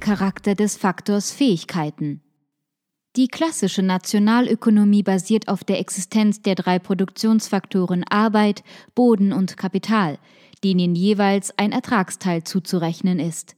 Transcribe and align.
Charakter 0.00 0.56
des 0.56 0.76
Faktors 0.76 1.30
Fähigkeiten. 1.30 2.20
Die 3.14 3.28
klassische 3.28 3.82
Nationalökonomie 3.82 5.04
basiert 5.04 5.46
auf 5.46 5.62
der 5.62 5.78
Existenz 5.78 6.42
der 6.42 6.56
drei 6.56 6.80
Produktionsfaktoren 6.80 8.02
Arbeit, 8.02 8.64
Boden 8.96 9.32
und 9.32 9.56
Kapital, 9.56 10.18
denen 10.64 10.96
jeweils 10.96 11.56
ein 11.56 11.70
Ertragsteil 11.70 12.42
zuzurechnen 12.42 13.20
ist. 13.20 13.54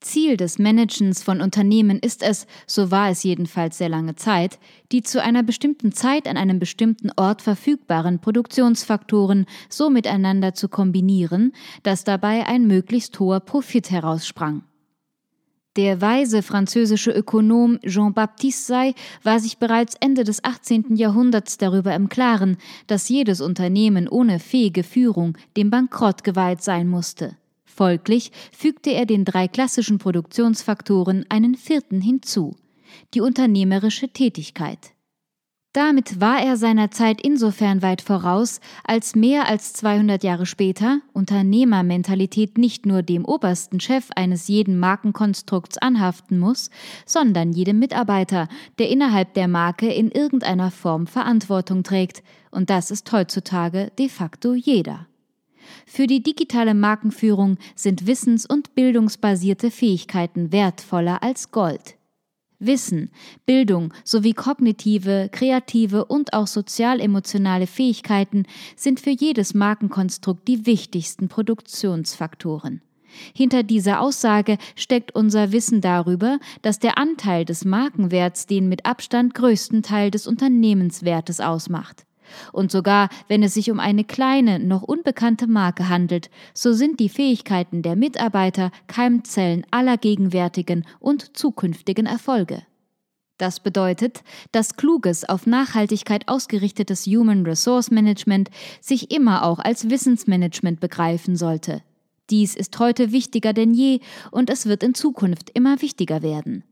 Ziel 0.00 0.38
des 0.38 0.58
Managens 0.58 1.22
von 1.22 1.42
Unternehmen 1.42 1.98
ist 1.98 2.22
es, 2.22 2.46
so 2.66 2.90
war 2.90 3.10
es 3.10 3.22
jedenfalls 3.22 3.76
sehr 3.76 3.90
lange 3.90 4.16
Zeit, 4.16 4.58
die 4.92 5.02
zu 5.02 5.22
einer 5.22 5.42
bestimmten 5.42 5.92
Zeit 5.92 6.26
an 6.26 6.38
einem 6.38 6.58
bestimmten 6.58 7.10
Ort 7.16 7.42
verfügbaren 7.42 8.18
Produktionsfaktoren 8.18 9.44
so 9.68 9.90
miteinander 9.90 10.54
zu 10.54 10.70
kombinieren, 10.70 11.52
dass 11.82 12.04
dabei 12.04 12.46
ein 12.46 12.66
möglichst 12.66 13.20
hoher 13.20 13.40
Profit 13.40 13.90
heraussprang. 13.90 14.62
Der 15.76 16.00
weise 16.00 16.42
französische 16.42 17.12
Ökonom 17.12 17.78
Jean-Baptiste 17.86 18.66
Say 18.66 18.94
war 19.22 19.38
sich 19.38 19.58
bereits 19.58 19.94
Ende 20.00 20.24
des 20.24 20.42
18. 20.42 20.96
Jahrhunderts 20.96 21.58
darüber 21.58 21.94
im 21.94 22.08
Klaren, 22.08 22.56
dass 22.88 23.08
jedes 23.08 23.40
Unternehmen 23.40 24.08
ohne 24.08 24.40
fähige 24.40 24.82
Führung 24.82 25.38
dem 25.56 25.70
Bankrott 25.70 26.24
geweiht 26.24 26.62
sein 26.62 26.88
musste. 26.88 27.36
Folglich 27.64 28.32
fügte 28.50 28.90
er 28.90 29.06
den 29.06 29.24
drei 29.24 29.46
klassischen 29.46 29.98
Produktionsfaktoren 29.98 31.24
einen 31.28 31.54
vierten 31.54 32.00
hinzu, 32.00 32.56
die 33.14 33.20
unternehmerische 33.20 34.08
Tätigkeit. 34.08 34.92
Damit 35.72 36.20
war 36.20 36.42
er 36.42 36.56
seiner 36.56 36.90
Zeit 36.90 37.20
insofern 37.20 37.80
weit 37.80 38.02
voraus, 38.02 38.60
als 38.82 39.14
mehr 39.14 39.46
als 39.48 39.72
200 39.74 40.24
Jahre 40.24 40.44
später 40.44 41.00
Unternehmermentalität 41.12 42.58
nicht 42.58 42.86
nur 42.86 43.02
dem 43.02 43.24
obersten 43.24 43.78
Chef 43.78 44.08
eines 44.16 44.48
jeden 44.48 44.80
Markenkonstrukts 44.80 45.78
anhaften 45.78 46.40
muss, 46.40 46.70
sondern 47.06 47.52
jedem 47.52 47.78
Mitarbeiter, 47.78 48.48
der 48.80 48.88
innerhalb 48.88 49.34
der 49.34 49.46
Marke 49.46 49.92
in 49.92 50.10
irgendeiner 50.10 50.72
Form 50.72 51.06
Verantwortung 51.06 51.84
trägt, 51.84 52.24
und 52.50 52.68
das 52.68 52.90
ist 52.90 53.12
heutzutage 53.12 53.92
de 53.96 54.08
facto 54.08 54.54
jeder. 54.54 55.06
Für 55.86 56.08
die 56.08 56.20
digitale 56.20 56.74
Markenführung 56.74 57.58
sind 57.76 58.08
wissens- 58.08 58.44
und 58.44 58.74
bildungsbasierte 58.74 59.70
Fähigkeiten 59.70 60.50
wertvoller 60.50 61.22
als 61.22 61.52
Gold. 61.52 61.99
Wissen, 62.60 63.10
Bildung 63.46 63.92
sowie 64.04 64.34
kognitive, 64.34 65.28
kreative 65.32 66.04
und 66.04 66.32
auch 66.34 66.46
sozial-emotionale 66.46 67.66
Fähigkeiten 67.66 68.44
sind 68.76 69.00
für 69.00 69.10
jedes 69.10 69.54
Markenkonstrukt 69.54 70.46
die 70.46 70.66
wichtigsten 70.66 71.28
Produktionsfaktoren. 71.28 72.82
Hinter 73.34 73.62
dieser 73.62 74.00
Aussage 74.00 74.56
steckt 74.76 75.14
unser 75.14 75.52
Wissen 75.52 75.80
darüber, 75.80 76.38
dass 76.62 76.78
der 76.78 76.96
Anteil 76.96 77.44
des 77.44 77.64
Markenwerts 77.64 78.46
den 78.46 78.68
mit 78.68 78.86
Abstand 78.86 79.34
größten 79.34 79.82
Teil 79.82 80.10
des 80.10 80.26
Unternehmenswertes 80.26 81.40
ausmacht. 81.40 82.04
Und 82.52 82.70
sogar 82.70 83.08
wenn 83.28 83.42
es 83.42 83.54
sich 83.54 83.70
um 83.70 83.80
eine 83.80 84.04
kleine, 84.04 84.58
noch 84.58 84.82
unbekannte 84.82 85.46
Marke 85.46 85.88
handelt, 85.88 86.30
so 86.54 86.72
sind 86.72 87.00
die 87.00 87.08
Fähigkeiten 87.08 87.82
der 87.82 87.96
Mitarbeiter 87.96 88.70
Keimzellen 88.86 89.64
aller 89.70 89.96
gegenwärtigen 89.96 90.86
und 90.98 91.36
zukünftigen 91.36 92.06
Erfolge. 92.06 92.62
Das 93.40 93.60
bedeutet, 93.60 94.22
dass 94.52 94.76
kluges, 94.76 95.26
auf 95.26 95.46
Nachhaltigkeit 95.46 96.28
ausgerichtetes 96.28 97.06
Human 97.06 97.46
Resource 97.46 97.90
Management 97.90 98.50
sich 98.82 99.10
immer 99.10 99.44
auch 99.46 99.58
als 99.58 99.88
Wissensmanagement 99.88 100.78
begreifen 100.78 101.36
sollte. 101.36 101.82
Dies 102.28 102.54
ist 102.54 102.78
heute 102.78 103.12
wichtiger 103.12 103.54
denn 103.54 103.72
je 103.72 104.00
und 104.30 104.50
es 104.50 104.66
wird 104.66 104.82
in 104.82 104.94
Zukunft 104.94 105.50
immer 105.54 105.80
wichtiger 105.80 106.22
werden. 106.22 106.64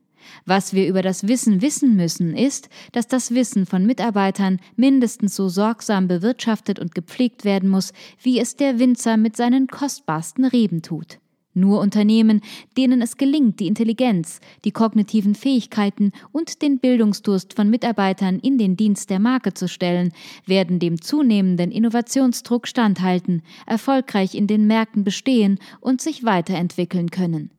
Was 0.45 0.73
wir 0.73 0.89
über 0.89 1.03
das 1.03 1.29
Wissen 1.29 1.63
wissen 1.63 1.97
müssen, 1.97 2.37
ist, 2.37 2.69
dass 2.93 3.07
das 3.07 3.35
Wissen 3.35 3.67
von 3.67 3.87
Mitarbeitern 3.87 4.61
mindestens 4.77 5.37
so 5.37 5.49
sorgsam 5.49 6.09
bewirtschaftet 6.09 6.79
und 6.79 6.95
gepflegt 6.95 7.45
werden 7.45 7.69
muss, 7.69 7.93
wie 8.23 8.39
es 8.39 8.57
der 8.57 8.79
Winzer 8.79 9.17
mit 9.17 9.37
seinen 9.37 9.67
kostbarsten 9.67 10.45
Reben 10.45 10.83
tut. 10.83 11.19
Nur 11.59 11.81
Unternehmen, 11.81 12.41
denen 12.77 13.03
es 13.03 13.17
gelingt, 13.17 13.59
die 13.59 13.67
Intelligenz, 13.67 14.41
die 14.65 14.71
kognitiven 14.71 15.35
Fähigkeiten 15.35 16.13
und 16.31 16.63
den 16.63 16.79
Bildungsdurst 16.79 17.55
von 17.55 17.69
Mitarbeitern 17.69 18.39
in 18.39 18.59
den 18.59 18.77
Dienst 18.77 19.11
der 19.11 19.19
Marke 19.19 19.55
zu 19.55 19.67
stellen, 19.67 20.13
werden 20.47 20.79
dem 20.79 21.01
zunehmenden 21.01 21.73
Innovationsdruck 21.73 22.69
standhalten, 22.69 23.43
erfolgreich 23.67 24.37
in 24.37 24.47
den 24.47 24.69
Märkten 24.69 25.03
bestehen 25.03 25.59
und 25.81 26.01
sich 26.01 26.23
weiterentwickeln 26.23 27.11
können. 27.11 27.51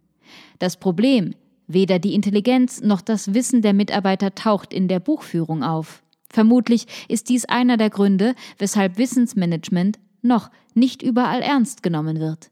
Das 0.59 0.77
Problem, 0.77 1.35
Weder 1.71 1.99
die 1.99 2.15
Intelligenz 2.15 2.81
noch 2.81 2.99
das 2.99 3.35
Wissen 3.35 3.61
der 3.61 3.73
Mitarbeiter 3.73 4.33
taucht 4.33 4.73
in 4.73 4.87
der 4.87 4.99
Buchführung 4.99 5.61
auf. 5.63 6.01
Vermutlich 6.27 6.87
ist 7.07 7.29
dies 7.29 7.45
einer 7.45 7.77
der 7.77 7.91
Gründe, 7.91 8.33
weshalb 8.57 8.97
Wissensmanagement 8.97 9.99
noch 10.23 10.49
nicht 10.73 11.03
überall 11.03 11.43
ernst 11.43 11.83
genommen 11.83 12.19
wird. 12.19 12.49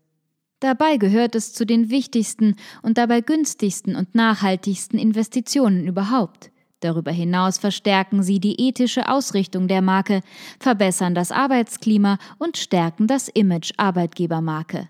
Dabei 0.60 0.98
gehört 0.98 1.34
es 1.34 1.52
zu 1.52 1.66
den 1.66 1.90
wichtigsten 1.90 2.58
und 2.84 3.00
dabei 3.00 3.22
günstigsten 3.22 3.96
und 3.96 4.14
nachhaltigsten 4.14 5.00
Investitionen 5.00 5.88
überhaupt. 5.88 6.52
Darüber 6.82 7.12
hinaus 7.12 7.58
verstärken 7.58 8.22
sie 8.22 8.40
die 8.40 8.68
ethische 8.68 9.10
Ausrichtung 9.10 9.68
der 9.68 9.82
Marke, 9.82 10.22
verbessern 10.60 11.16
das 11.16 11.32
Arbeitsklima 11.32 12.20
und 12.38 12.58
stärken 12.58 13.08
das 13.08 13.30
Image 13.30 13.72
Arbeitgebermarke. 13.78 14.90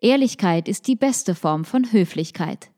Ehrlichkeit 0.00 0.68
ist 0.68 0.86
die 0.86 0.96
beste 0.96 1.34
Form 1.34 1.64
von 1.64 1.90
Höflichkeit. 1.90 2.71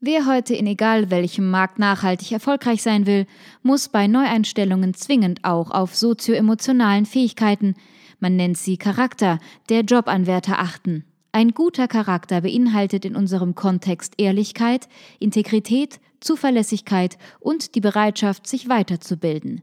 Wer 0.00 0.26
heute 0.26 0.54
in 0.54 0.68
egal 0.68 1.10
welchem 1.10 1.50
Markt 1.50 1.80
nachhaltig 1.80 2.30
erfolgreich 2.30 2.84
sein 2.84 3.04
will, 3.04 3.26
muss 3.62 3.88
bei 3.88 4.06
Neueinstellungen 4.06 4.94
zwingend 4.94 5.42
auch 5.42 5.72
auf 5.72 5.96
sozioemotionalen 5.96 7.04
Fähigkeiten, 7.04 7.74
man 8.20 8.36
nennt 8.36 8.56
sie 8.58 8.76
Charakter, 8.76 9.40
der 9.68 9.80
Jobanwärter 9.80 10.60
achten. 10.60 11.04
Ein 11.32 11.50
guter 11.50 11.88
Charakter 11.88 12.42
beinhaltet 12.42 13.04
in 13.04 13.16
unserem 13.16 13.56
Kontext 13.56 14.14
Ehrlichkeit, 14.18 14.88
Integrität, 15.18 15.98
Zuverlässigkeit 16.20 17.18
und 17.40 17.74
die 17.74 17.80
Bereitschaft, 17.80 18.46
sich 18.46 18.68
weiterzubilden. 18.68 19.62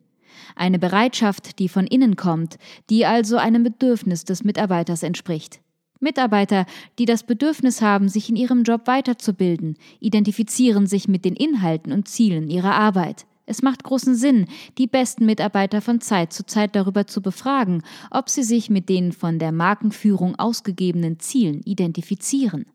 Eine 0.58 0.80
Bereitschaft, 0.80 1.60
die 1.60 1.70
von 1.70 1.88
innen 1.88 2.18
kommt, 2.18 2.58
die 2.90 3.06
also 3.06 3.38
einem 3.38 3.64
Bedürfnis 3.64 4.26
des 4.26 4.44
Mitarbeiters 4.44 5.02
entspricht. 5.02 5.62
Mitarbeiter, 6.00 6.65
die 7.00 7.06
das 7.06 7.24
Bedürfnis 7.24 7.81
haben, 7.81 8.09
sich 8.09 8.30
in 8.30 8.36
ihrem 8.36 8.63
Job 8.63 8.88
weiterzubilden, 8.88 9.77
identifizieren 10.00 10.88
sich 10.88 11.07
mit 11.07 11.25
den 11.25 11.36
Inhalten 11.36 11.92
und 11.92 12.07
Zielen 12.07 12.50
ihrer 12.50 12.75
Arbeit. 12.75 13.25
Es 13.45 13.62
macht 13.62 13.83
großen 13.83 14.15
Sinn, 14.15 14.47
die 14.77 14.88
besten 14.88 15.25
Mitarbeiter 15.25 15.81
von 15.81 16.01
Zeit 16.01 16.33
zu 16.33 16.45
Zeit 16.45 16.75
darüber 16.75 17.06
zu 17.06 17.21
befragen, 17.21 17.83
ob 18.09 18.30
sie 18.30 18.44
sich 18.44 18.69
mit 18.69 18.89
den 18.89 19.12
von 19.12 19.38
der 19.38 19.51
Markenführung 19.51 20.36
ausgegebenen 20.36 21.19
Zielen 21.19 21.62
identifizieren. 21.63 22.65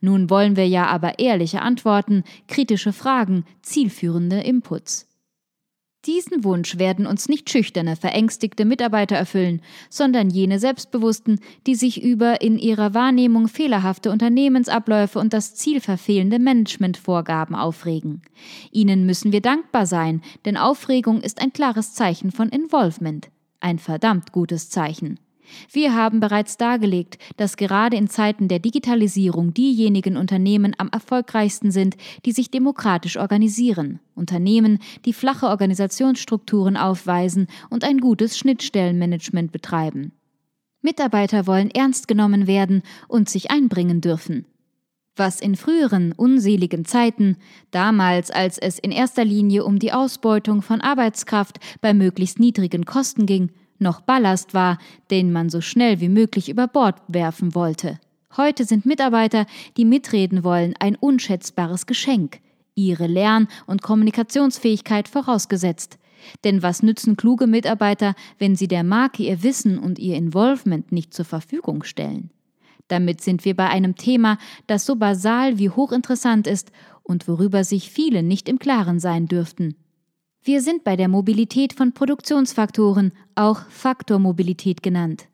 Nun 0.00 0.28
wollen 0.28 0.56
wir 0.56 0.68
ja 0.68 0.86
aber 0.86 1.18
ehrliche 1.18 1.62
Antworten, 1.62 2.24
kritische 2.48 2.92
Fragen, 2.92 3.44
zielführende 3.62 4.40
Inputs. 4.40 5.09
Diesen 6.06 6.44
Wunsch 6.44 6.78
werden 6.78 7.06
uns 7.06 7.28
nicht 7.28 7.50
schüchterne, 7.50 7.94
verängstigte 7.94 8.64
Mitarbeiter 8.64 9.16
erfüllen, 9.16 9.60
sondern 9.90 10.30
jene 10.30 10.58
Selbstbewussten, 10.58 11.40
die 11.66 11.74
sich 11.74 12.02
über 12.02 12.40
in 12.40 12.58
ihrer 12.58 12.94
Wahrnehmung 12.94 13.48
fehlerhafte 13.48 14.10
Unternehmensabläufe 14.10 15.18
und 15.18 15.34
das 15.34 15.54
zielverfehlende 15.56 16.38
Managementvorgaben 16.38 17.54
aufregen. 17.54 18.22
Ihnen 18.72 19.04
müssen 19.04 19.30
wir 19.30 19.42
dankbar 19.42 19.84
sein, 19.84 20.22
denn 20.46 20.56
Aufregung 20.56 21.20
ist 21.20 21.42
ein 21.42 21.52
klares 21.52 21.92
Zeichen 21.92 22.32
von 22.32 22.48
Involvement. 22.48 23.28
Ein 23.60 23.78
verdammt 23.78 24.32
gutes 24.32 24.70
Zeichen. 24.70 25.20
Wir 25.70 25.94
haben 25.94 26.20
bereits 26.20 26.56
dargelegt, 26.56 27.18
dass 27.36 27.56
gerade 27.56 27.96
in 27.96 28.08
Zeiten 28.08 28.48
der 28.48 28.58
Digitalisierung 28.58 29.54
diejenigen 29.54 30.16
Unternehmen 30.16 30.74
am 30.78 30.88
erfolgreichsten 30.88 31.70
sind, 31.70 31.96
die 32.24 32.32
sich 32.32 32.50
demokratisch 32.50 33.16
organisieren. 33.16 34.00
Unternehmen, 34.14 34.78
die 35.04 35.12
flache 35.12 35.46
Organisationsstrukturen 35.46 36.76
aufweisen 36.76 37.46
und 37.70 37.84
ein 37.84 37.98
gutes 37.98 38.38
Schnittstellenmanagement 38.38 39.52
betreiben. 39.52 40.12
Mitarbeiter 40.82 41.46
wollen 41.46 41.70
ernst 41.70 42.08
genommen 42.08 42.46
werden 42.46 42.82
und 43.08 43.28
sich 43.28 43.50
einbringen 43.50 44.00
dürfen. 44.00 44.46
Was 45.16 45.40
in 45.40 45.56
früheren, 45.56 46.12
unseligen 46.12 46.84
Zeiten, 46.84 47.36
damals 47.70 48.30
als 48.30 48.56
es 48.56 48.78
in 48.78 48.90
erster 48.90 49.24
Linie 49.24 49.64
um 49.64 49.78
die 49.78 49.92
Ausbeutung 49.92 50.62
von 50.62 50.80
Arbeitskraft 50.80 51.58
bei 51.80 51.92
möglichst 51.92 52.38
niedrigen 52.38 52.86
Kosten 52.86 53.26
ging, 53.26 53.50
noch 53.80 54.00
Ballast 54.00 54.54
war, 54.54 54.78
den 55.10 55.32
man 55.32 55.48
so 55.48 55.60
schnell 55.60 56.00
wie 56.00 56.08
möglich 56.08 56.48
über 56.48 56.66
Bord 56.66 56.96
werfen 57.08 57.54
wollte. 57.54 57.98
Heute 58.36 58.64
sind 58.64 58.86
Mitarbeiter, 58.86 59.46
die 59.76 59.84
mitreden 59.84 60.44
wollen, 60.44 60.74
ein 60.78 60.96
unschätzbares 60.96 61.86
Geschenk, 61.86 62.40
ihre 62.74 63.06
Lern- 63.06 63.48
und 63.66 63.82
Kommunikationsfähigkeit 63.82 65.08
vorausgesetzt. 65.08 65.98
Denn 66.44 66.62
was 66.62 66.82
nützen 66.82 67.16
kluge 67.16 67.46
Mitarbeiter, 67.46 68.14
wenn 68.38 68.54
sie 68.54 68.68
der 68.68 68.84
Marke 68.84 69.22
ihr 69.22 69.42
Wissen 69.42 69.78
und 69.78 69.98
ihr 69.98 70.16
Involvement 70.16 70.92
nicht 70.92 71.14
zur 71.14 71.24
Verfügung 71.24 71.82
stellen? 71.82 72.30
Damit 72.88 73.20
sind 73.20 73.44
wir 73.44 73.54
bei 73.54 73.68
einem 73.68 73.96
Thema, 73.96 74.38
das 74.66 74.84
so 74.84 74.96
basal 74.96 75.58
wie 75.58 75.70
hochinteressant 75.70 76.46
ist 76.46 76.72
und 77.02 77.28
worüber 77.28 77.64
sich 77.64 77.90
viele 77.90 78.22
nicht 78.22 78.48
im 78.48 78.58
Klaren 78.58 79.00
sein 79.00 79.26
dürften. 79.26 79.76
Wir 80.42 80.62
sind 80.62 80.84
bei 80.84 80.96
der 80.96 81.08
Mobilität 81.08 81.74
von 81.74 81.92
Produktionsfaktoren, 81.92 83.12
auch 83.34 83.60
Faktormobilität 83.68 84.82
genannt. 84.82 85.28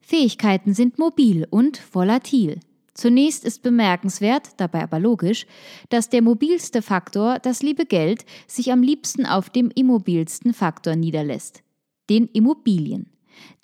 Fähigkeiten 0.00 0.74
sind 0.74 0.98
mobil 0.98 1.46
und 1.48 1.80
volatil. 1.94 2.58
Zunächst 2.92 3.44
ist 3.44 3.62
bemerkenswert, 3.62 4.50
dabei 4.58 4.82
aber 4.82 4.98
logisch, 4.98 5.46
dass 5.88 6.10
der 6.10 6.22
mobilste 6.22 6.82
Faktor, 6.82 7.38
das 7.38 7.62
liebe 7.62 7.86
Geld, 7.86 8.24
sich 8.46 8.72
am 8.72 8.82
liebsten 8.82 9.26
auf 9.26 9.48
dem 9.48 9.70
immobilsten 9.74 10.52
Faktor 10.52 10.96
niederlässt, 10.96 11.62
den 12.10 12.26
Immobilien. 12.26 13.06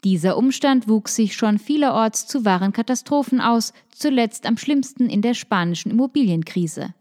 Dieser 0.04 0.38
Umstand 0.38 0.88
wuchs 0.88 1.16
sich 1.16 1.36
schon 1.36 1.58
vielerorts 1.58 2.26
zu 2.26 2.44
wahren 2.44 2.72
Katastrophen 2.72 3.40
aus, 3.40 3.72
zuletzt 3.90 4.46
am 4.46 4.56
schlimmsten 4.56 5.10
in 5.10 5.22
der 5.22 5.34
spanischen 5.34 5.90
Immobilienkrise. 5.90 6.94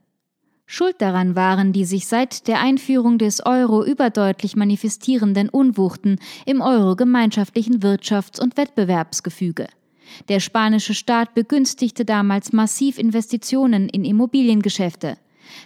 Schuld 0.70 1.02
daran 1.02 1.38
waren 1.38 1.72
die 1.72 1.86
sich 1.86 2.08
seit 2.08 2.46
der 2.50 2.60
Einführung 2.60 3.18
des 3.18 3.44
Euro 3.46 3.86
überdeutlich 3.86 4.58
manifestierenden 4.58 5.48
Unwuchten 5.48 6.20
im 6.46 6.60
euro-gemeinschaftlichen 6.60 7.80
Wirtschafts- 7.80 8.42
und 8.42 8.58
Wettbewerbsgefüge. 8.58 9.68
Der 10.28 10.42
spanische 10.42 10.94
Staat 10.94 11.34
begünstigte 11.34 12.04
damals 12.04 12.52
massiv 12.52 12.98
Investitionen 12.98 13.88
in 13.88 14.04
Immobiliengeschäfte 14.04 15.18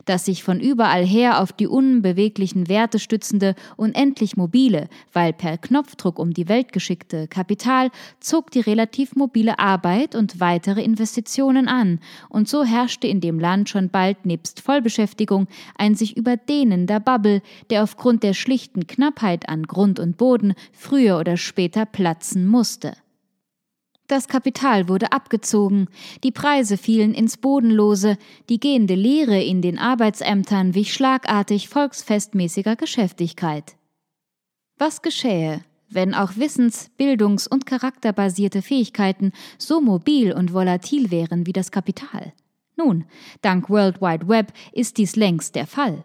das 0.06 0.25
sich 0.25 0.44
von 0.44 0.60
überall 0.60 1.06
her 1.06 1.42
auf 1.42 1.51
die 1.51 1.68
unbeweglichen 1.68 2.68
Werte 2.68 3.00
stützende, 3.00 3.56
unendlich 3.78 4.38
mobile, 4.38 4.88
weil 5.13 5.33
per 5.33 5.57
Knopfdruck 5.57 6.19
um 6.19 6.33
die 6.33 6.50
Welt 6.50 6.72
geschickte 6.72 7.28
Kapital 7.28 7.89
zog 8.19 8.51
die 8.51 8.60
relativ 8.60 9.16
mobile 9.16 9.60
Arbeit 9.60 10.16
und 10.16 10.39
weitere 10.39 10.83
Investitionen 10.83 11.68
an, 11.68 12.00
und 12.30 12.48
so 12.48 12.63
herrschte 12.63 13.07
in 13.07 13.22
dem 13.22 13.39
Land 13.39 13.69
schon 13.69 13.89
bald 13.89 14.25
nebst 14.25 14.62
Vollbeschäftigung 14.62 15.48
ein 15.78 15.95
sich 15.95 16.18
überdehnender 16.18 17.00
Bubble, 17.00 17.42
der 17.69 17.83
aufgrund 17.83 18.24
der 18.24 18.33
schlichten 18.33 18.88
Knappheit 18.88 19.50
an 19.50 19.63
Grund 19.63 20.00
und 20.00 20.18
Boden 20.18 20.54
früher 20.72 21.19
oder 21.19 21.38
später 21.38 21.86
platzen 21.86 22.48
musste. 22.48 22.94
Das 24.11 24.27
Kapital 24.27 24.89
wurde 24.89 25.13
abgezogen, 25.13 25.87
die 26.25 26.33
Preise 26.33 26.75
fielen 26.75 27.13
ins 27.13 27.37
Bodenlose, 27.37 28.17
die 28.49 28.59
gehende 28.59 28.93
Lehre 28.93 29.41
in 29.41 29.61
den 29.61 29.79
Arbeitsämtern 29.79 30.75
wich 30.75 30.93
schlagartig 30.93 31.69
volksfestmäßiger 31.69 32.75
Geschäftigkeit. 32.75 33.77
Was 34.77 35.01
geschähe, 35.01 35.63
wenn 35.89 36.13
auch 36.13 36.35
wissens-, 36.35 36.89
bildungs- 36.97 37.47
und 37.47 37.65
charakterbasierte 37.65 38.61
Fähigkeiten 38.61 39.31
so 39.57 39.79
mobil 39.79 40.33
und 40.33 40.53
volatil 40.53 41.09
wären 41.09 41.45
wie 41.45 41.53
das 41.53 41.71
Kapital? 41.71 42.33
Nun, 42.75 43.05
dank 43.41 43.69
World 43.69 44.01
Wide 44.01 44.27
Web 44.27 44.51
ist 44.73 44.97
dies 44.97 45.15
längst 45.15 45.56
der 45.56 45.68
Fall. 45.68 46.03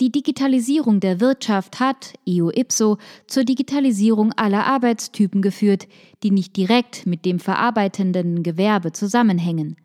Die 0.00 0.12
Digitalisierung 0.12 1.00
der 1.00 1.20
Wirtschaft 1.20 1.80
hat, 1.80 2.14
eo 2.24 2.50
ipso, 2.50 2.98
zur 3.26 3.42
Digitalisierung 3.42 4.32
aller 4.34 4.64
Arbeitstypen 4.64 5.42
geführt, 5.42 5.88
die 6.22 6.30
nicht 6.30 6.56
direkt 6.56 7.04
mit 7.04 7.24
dem 7.24 7.40
verarbeitenden 7.40 8.44
Gewerbe 8.44 8.92
zusammenhängen. 8.92 9.76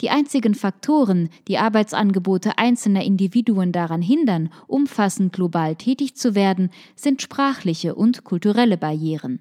Die 0.00 0.10
einzigen 0.10 0.56
Faktoren, 0.56 1.28
die 1.46 1.58
Arbeitsangebote 1.58 2.58
einzelner 2.58 3.04
Individuen 3.04 3.70
daran 3.70 4.02
hindern, 4.02 4.50
umfassend 4.66 5.32
global 5.32 5.76
tätig 5.76 6.16
zu 6.16 6.34
werden, 6.34 6.70
sind 6.96 7.22
sprachliche 7.22 7.94
und 7.94 8.24
kulturelle 8.24 8.76
Barrieren. 8.76 9.40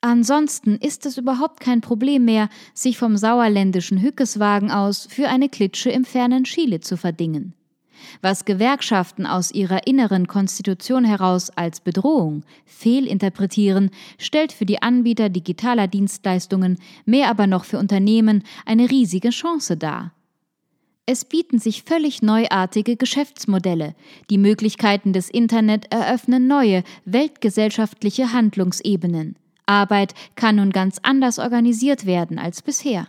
Ansonsten 0.00 0.76
ist 0.76 1.04
es 1.06 1.18
überhaupt 1.18 1.58
kein 1.58 1.80
Problem 1.80 2.24
mehr, 2.24 2.48
sich 2.72 2.96
vom 2.96 3.16
sauerländischen 3.16 4.00
Hückeswagen 4.00 4.70
aus 4.70 5.06
für 5.10 5.28
eine 5.28 5.48
Klitsche 5.48 5.90
im 5.90 6.04
fernen 6.04 6.44
Chile 6.44 6.80
zu 6.80 6.96
verdingen. 6.96 7.54
Was 8.22 8.44
Gewerkschaften 8.44 9.26
aus 9.26 9.50
ihrer 9.50 9.86
inneren 9.86 10.26
Konstitution 10.26 11.04
heraus 11.04 11.50
als 11.50 11.80
Bedrohung 11.80 12.44
fehlinterpretieren, 12.64 13.90
stellt 14.18 14.52
für 14.52 14.66
die 14.66 14.82
Anbieter 14.82 15.28
digitaler 15.28 15.86
Dienstleistungen, 15.86 16.78
mehr 17.04 17.28
aber 17.28 17.46
noch 17.46 17.64
für 17.64 17.78
Unternehmen, 17.78 18.42
eine 18.66 18.90
riesige 18.90 19.30
Chance 19.30 19.76
dar. 19.76 20.12
Es 21.06 21.24
bieten 21.24 21.58
sich 21.58 21.82
völlig 21.82 22.22
neuartige 22.22 22.96
Geschäftsmodelle. 22.96 23.96
Die 24.30 24.38
Möglichkeiten 24.38 25.12
des 25.12 25.28
Internet 25.28 25.92
eröffnen 25.92 26.46
neue, 26.46 26.84
weltgesellschaftliche 27.04 28.32
Handlungsebenen. 28.32 29.36
Arbeit 29.66 30.14
kann 30.36 30.56
nun 30.56 30.70
ganz 30.70 30.98
anders 31.02 31.38
organisiert 31.38 32.06
werden 32.06 32.38
als 32.38 32.62
bisher. 32.62 33.08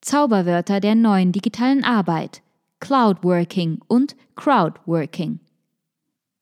Zauberwörter 0.00 0.78
der 0.80 0.94
neuen 0.94 1.32
digitalen 1.32 1.82
Arbeit. 1.82 2.42
Cloudworking 2.80 3.80
und 3.86 4.16
Crowdworking. 4.36 5.40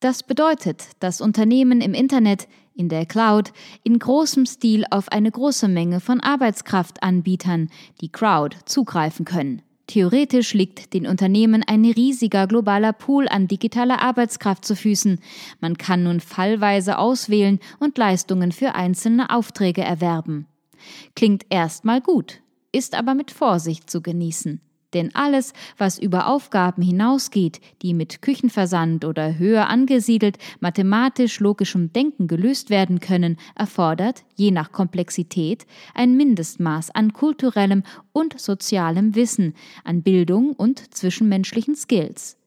Das 0.00 0.22
bedeutet, 0.22 0.88
dass 1.00 1.20
Unternehmen 1.20 1.80
im 1.80 1.94
Internet, 1.94 2.48
in 2.74 2.88
der 2.88 3.06
Cloud, 3.06 3.52
in 3.82 3.98
großem 3.98 4.44
Stil 4.44 4.84
auf 4.90 5.10
eine 5.10 5.30
große 5.30 5.68
Menge 5.68 6.00
von 6.00 6.20
Arbeitskraftanbietern, 6.20 7.70
die 8.00 8.10
Crowd, 8.10 8.56
zugreifen 8.66 9.24
können. 9.24 9.62
Theoretisch 9.86 10.52
liegt 10.52 10.92
den 10.94 11.06
Unternehmen 11.06 11.62
ein 11.66 11.84
riesiger 11.84 12.46
globaler 12.46 12.92
Pool 12.92 13.28
an 13.28 13.46
digitaler 13.46 14.02
Arbeitskraft 14.02 14.64
zu 14.64 14.74
Füßen. 14.74 15.20
Man 15.60 15.78
kann 15.78 16.02
nun 16.02 16.20
fallweise 16.20 16.98
auswählen 16.98 17.60
und 17.78 17.96
Leistungen 17.96 18.52
für 18.52 18.74
einzelne 18.74 19.30
Aufträge 19.30 19.82
erwerben. 19.82 20.46
Klingt 21.14 21.46
erstmal 21.50 22.00
gut, 22.00 22.42
ist 22.72 22.94
aber 22.94 23.14
mit 23.14 23.30
Vorsicht 23.30 23.88
zu 23.88 24.02
genießen. 24.02 24.60
Denn 24.96 25.14
alles, 25.14 25.52
was 25.76 25.98
über 25.98 26.26
Aufgaben 26.26 26.80
hinausgeht, 26.80 27.60
die 27.82 27.92
mit 27.92 28.22
Küchenversand 28.22 29.04
oder 29.04 29.36
höher 29.36 29.68
angesiedelt 29.68 30.38
mathematisch 30.60 31.38
logischem 31.38 31.92
Denken 31.92 32.28
gelöst 32.28 32.70
werden 32.70 32.98
können, 32.98 33.36
erfordert, 33.54 34.24
je 34.36 34.50
nach 34.50 34.72
Komplexität, 34.72 35.66
ein 35.92 36.16
Mindestmaß 36.16 36.92
an 36.92 37.12
kulturellem 37.12 37.82
und 38.12 38.40
sozialem 38.40 39.14
Wissen, 39.14 39.52
an 39.84 40.02
Bildung 40.02 40.54
und 40.54 40.94
zwischenmenschlichen 40.94 41.76
Skills. 41.76 42.38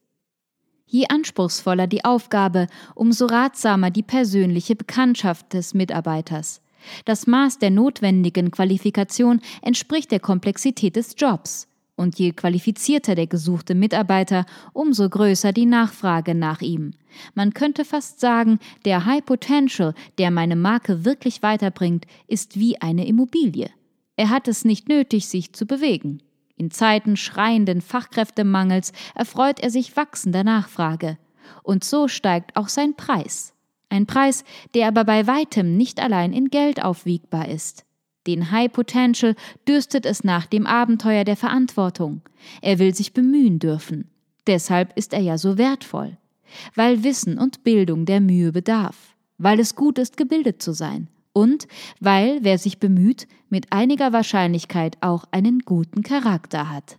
Je 0.88 1.06
anspruchsvoller 1.08 1.86
die 1.86 2.04
Aufgabe, 2.04 2.66
umso 2.96 3.28
ratsamer 3.28 3.92
die 3.92 4.02
persönliche 4.02 4.76
Bekanntschaft 4.76 5.54
des 5.54 5.76
Mitarbeiters. 5.76 6.64
Das 7.06 7.28
Maß 7.28 7.60
der 7.60 7.70
notwendigen 7.70 8.50
Qualifikation 8.50 9.40
entspricht 9.62 10.10
der 10.10 10.20
Komplexität 10.20 10.96
des 10.96 11.14
Jobs. 11.16 11.69
Und 12.00 12.18
je 12.18 12.32
qualifizierter 12.32 13.14
der 13.14 13.28
gesuchte 13.28 13.76
Mitarbeiter, 13.76 14.46
umso 14.72 15.10
größer 15.10 15.52
die 15.52 15.66
Nachfrage 15.66 16.34
nach 16.34 16.62
ihm. 16.62 16.92
Man 17.34 17.54
könnte 17.54 17.84
fast 17.84 18.22
sagen, 18.22 18.60
der 18.86 19.06
High 19.06 19.26
Potential, 19.26 19.94
der 20.18 20.32
meine 20.32 20.56
Marke 20.56 21.04
wirklich 21.04 21.44
weiterbringt, 21.44 22.06
ist 22.26 22.58
wie 22.58 22.80
eine 22.80 23.06
Immobilie. 23.06 23.70
Er 24.16 24.30
hat 24.30 24.48
es 24.48 24.64
nicht 24.64 24.88
nötig, 24.88 25.28
sich 25.28 25.52
zu 25.52 25.66
bewegen. 25.66 26.24
In 26.56 26.72
Zeiten 26.72 27.18
schreienden 27.18 27.82
Fachkräftemangels 27.82 28.94
erfreut 29.14 29.60
er 29.60 29.70
sich 29.70 29.98
wachsender 29.98 30.46
Nachfrage. 30.46 31.18
Und 31.64 31.84
so 31.84 32.08
steigt 32.08 32.56
auch 32.56 32.70
sein 32.70 32.96
Preis. 32.96 33.54
Ein 33.90 34.06
Preis, 34.06 34.46
der 34.74 34.88
aber 34.88 35.04
bei 35.04 35.28
weitem 35.28 35.76
nicht 35.76 36.00
allein 36.00 36.32
in 36.32 36.50
Geld 36.50 36.82
aufwiegbar 36.82 37.50
ist. 37.50 37.84
Den 38.30 38.52
High 38.52 38.72
Potential 38.72 39.36
dürstet 39.68 40.06
es 40.06 40.24
nach 40.24 40.46
dem 40.46 40.68
Abenteuer 40.68 41.24
der 41.24 41.36
Verantwortung. 41.36 42.22
Er 42.62 42.78
will 42.78 42.94
sich 42.94 43.12
bemühen 43.12 43.58
dürfen. 43.58 44.08
Deshalb 44.46 44.96
ist 44.96 45.14
er 45.14 45.20
ja 45.20 45.40
so 45.40 45.58
wertvoll. 45.58 46.16
Weil 46.76 47.04
Wissen 47.04 47.40
und 47.40 47.64
Bildung 47.64 48.06
der 48.06 48.22
Mühe 48.22 48.52
bedarf. 48.52 49.16
Weil 49.40 49.60
es 49.60 49.74
gut 49.74 49.98
ist, 49.98 50.16
gebildet 50.16 50.62
zu 50.62 50.74
sein 50.74 51.08
und 51.34 51.68
weil, 52.00 52.44
wer 52.44 52.60
sich 52.60 52.78
bemüht, 52.78 53.28
mit 53.50 53.72
einiger 53.72 54.14
Wahrscheinlichkeit 54.14 54.98
auch 55.02 55.26
einen 55.32 55.62
guten 55.62 56.04
Charakter 56.04 56.70
hat. 56.70 56.99